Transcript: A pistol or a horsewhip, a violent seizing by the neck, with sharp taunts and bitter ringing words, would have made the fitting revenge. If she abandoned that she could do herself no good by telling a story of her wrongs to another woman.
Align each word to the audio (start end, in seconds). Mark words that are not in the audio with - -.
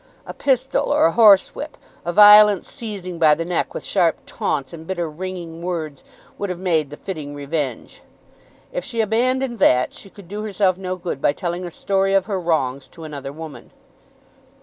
A 0.25 0.33
pistol 0.33 0.91
or 0.91 1.05
a 1.05 1.11
horsewhip, 1.11 1.77
a 2.03 2.11
violent 2.11 2.65
seizing 2.65 3.19
by 3.19 3.35
the 3.35 3.45
neck, 3.45 3.75
with 3.75 3.83
sharp 3.83 4.17
taunts 4.25 4.73
and 4.73 4.87
bitter 4.87 5.07
ringing 5.07 5.61
words, 5.61 6.03
would 6.39 6.49
have 6.49 6.57
made 6.57 6.89
the 6.89 6.97
fitting 6.97 7.35
revenge. 7.35 8.01
If 8.71 8.83
she 8.83 8.99
abandoned 9.01 9.59
that 9.59 9.93
she 9.93 10.09
could 10.09 10.27
do 10.27 10.41
herself 10.41 10.75
no 10.75 10.95
good 10.95 11.21
by 11.21 11.33
telling 11.33 11.65
a 11.65 11.69
story 11.69 12.15
of 12.15 12.25
her 12.25 12.39
wrongs 12.39 12.87
to 12.87 13.03
another 13.03 13.31
woman. 13.31 13.69